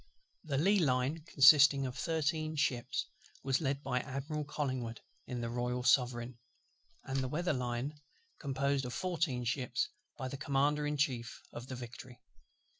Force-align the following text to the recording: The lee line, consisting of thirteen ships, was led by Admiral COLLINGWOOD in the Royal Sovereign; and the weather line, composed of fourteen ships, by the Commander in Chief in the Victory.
The 0.43 0.57
lee 0.57 0.79
line, 0.79 1.21
consisting 1.27 1.85
of 1.85 1.95
thirteen 1.95 2.55
ships, 2.55 3.05
was 3.43 3.61
led 3.61 3.83
by 3.83 3.99
Admiral 3.99 4.45
COLLINGWOOD 4.45 4.99
in 5.27 5.41
the 5.41 5.49
Royal 5.51 5.83
Sovereign; 5.83 6.39
and 7.03 7.19
the 7.19 7.27
weather 7.27 7.53
line, 7.53 7.93
composed 8.39 8.85
of 8.85 8.95
fourteen 8.95 9.43
ships, 9.43 9.89
by 10.17 10.27
the 10.27 10.37
Commander 10.37 10.87
in 10.87 10.97
Chief 10.97 11.43
in 11.53 11.65
the 11.67 11.75
Victory. 11.75 12.19